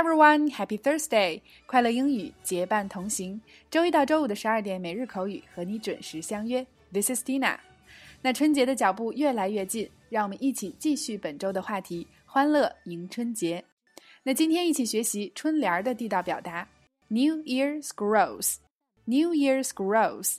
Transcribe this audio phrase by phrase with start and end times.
[0.00, 1.42] everyone, Happy Thursday!
[1.66, 3.38] 快乐英语结伴同行，
[3.70, 6.66] 周一到周五的十二点每日口语和你准时相约。
[6.90, 7.58] This is Tina。
[8.22, 13.62] 那春节的脚步越来越近，让我们一起继续本周的话题，欢乐迎春节。
[14.22, 16.66] 那今天一起学习春联的地道表达
[17.08, 18.54] ，New Year's grows,
[19.04, 20.36] New Year's grows。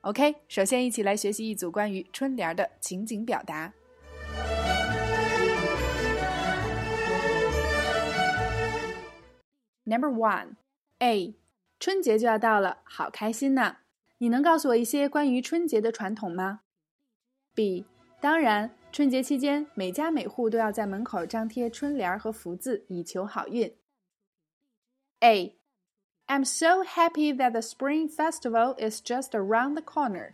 [0.00, 3.70] OK，首先一起来学习一组关于春联的情景表达。
[9.83, 10.55] Number one,
[10.99, 11.35] A，
[11.79, 13.77] 春节就要到了，好开心呐！
[14.19, 16.61] 你能告诉我一些关于春节的传统吗？
[17.55, 17.85] B，
[18.19, 23.73] 当然，春节期间每家每户都要在门口张贴春联和福字，以求好运。
[25.21, 25.57] A,
[26.27, 30.33] I'm so happy that the Spring Festival is just around the corner.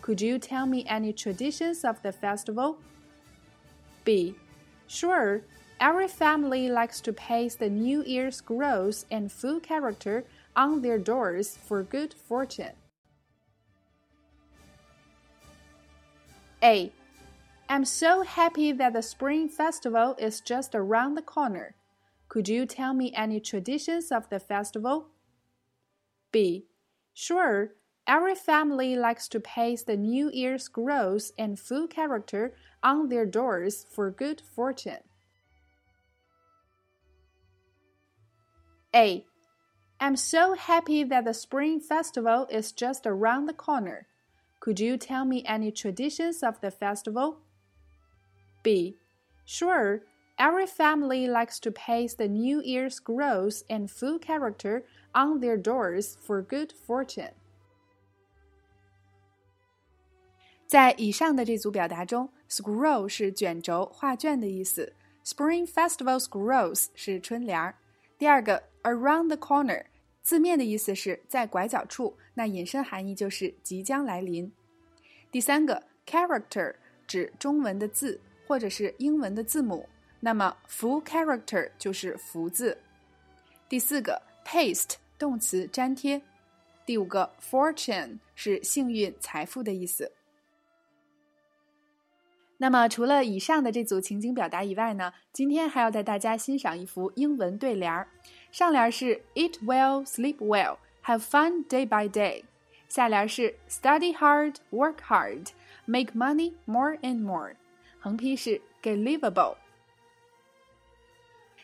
[0.00, 2.76] Could you tell me any traditions of the festival?
[4.04, 4.34] B,
[4.86, 5.42] sure.
[5.79, 10.25] Every family likes to paste the New Year's grows and food character
[10.55, 12.73] on their doors for good fortune.
[16.63, 16.91] A.
[17.69, 21.75] I'm so happy that the Spring Festival is just around the corner.
[22.27, 25.09] Could you tell me any traditions of the festival?
[26.31, 26.65] B.
[27.13, 27.73] Sure.
[28.07, 33.85] Every family likes to paste the New Year's grows and food character on their doors
[33.91, 35.03] for good fortune.
[38.94, 39.24] A.
[40.00, 44.06] I'm so happy that the Spring Festival is just around the corner.
[44.60, 47.38] Could you tell me any traditions of the festival?
[48.62, 48.96] B.
[49.44, 50.02] Sure.
[50.38, 56.16] Every family likes to paste the New Year's grows and food character on their doors
[56.20, 57.32] for good fortune.
[60.66, 64.94] 在以上的这组表达中，scroll 是卷轴、画卷的意思，
[65.24, 67.74] Spring Festival scrolls 是春联儿。
[68.16, 69.83] 第二个 around the corner
[70.21, 74.51] 字面的意思是在拐角处，那引申含义就是即将来临。
[75.31, 76.73] 第三个 character
[77.05, 79.87] 指中文的字或者是英文的字母，
[80.19, 82.77] 那么福 character 就是福字。
[83.69, 86.21] 第四个 paste 动词粘贴。
[86.85, 90.09] 第五个 fortune 是幸运财富的意思。
[92.59, 98.07] 那么除了以上的这组情景表达以外呢，今天还要带大家欣赏一幅英文对联儿。
[98.51, 102.43] 上联是 Eat well, sleep well, have fun day by day。
[102.89, 105.49] 下联是 Study hard, work hard,
[105.85, 107.53] make money more and more。
[107.99, 109.57] 横批是 Get livable。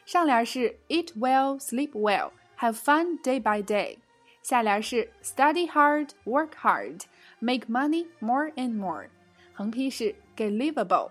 [0.05, 3.97] 上联是 Eat well, sleep well, have fun day by day。
[4.43, 7.01] 下联是 Study hard, work hard,
[7.39, 9.07] make money more and more。
[9.55, 11.09] 横批是 “Gelivable”。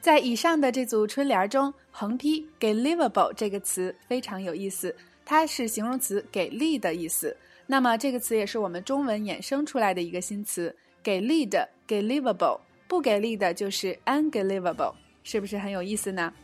[0.00, 7.34] 在以上的这组春联中，横批 “Gelivable” 这个词非常有意思，它是形容词“给力”的意思。
[7.66, 14.92] 那么这个词也是我们中文衍生出来的一个新词，“给力的 ”“Gelivable”，不给力的就是 “Ungelivable”，
[15.22, 16.34] 是不是很有意思呢？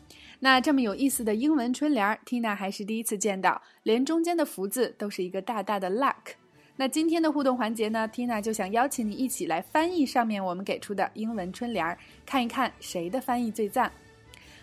[0.41, 6.15] 那这么有意思的英文春联，Tina 还是第一次见到，连中间的福字都是一个大大的 luck。
[6.77, 13.91] 那今天的互动环节呢，Tina 就想邀请你一起来翻译上面我们给出的英文春联儿，看一看谁的翻译最赞。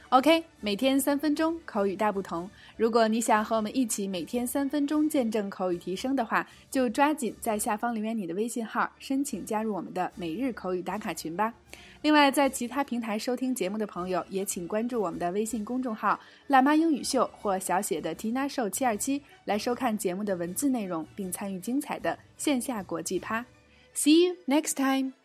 [0.09, 2.49] OK，每天三分钟，口语大不同。
[2.77, 11.51] 如果你想和我们一起每天三分钟见证口语提升的话，就抓紧在下方留言你的微信号，申请加入我们的每日口语打卡群吧。
[12.03, 23.43] 另外，在其他平台收听节目的朋友，也请关注我们的微信公众号“辣妈英语秀”或小写的 Tina Show 七二七，来收看节目的文字内容，并参与精彩的线下国际趴。
[23.95, 25.24] See you next time.